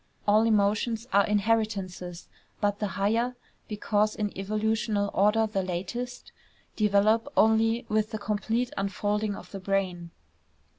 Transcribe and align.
All 0.27 0.45
emotions 0.45 1.05
are 1.13 1.27
inheritances; 1.27 2.27
but 2.59 2.79
the 2.79 2.87
higher, 2.97 3.35
because 3.67 4.15
in 4.15 4.35
evolutional 4.35 5.11
order 5.13 5.45
the 5.45 5.61
latest, 5.61 6.31
develop 6.75 7.31
only 7.37 7.85
with 7.87 8.09
the 8.09 8.17
complete 8.17 8.73
unfolding 8.75 9.35
of 9.35 9.51
the 9.51 9.59
brain. 9.59 10.09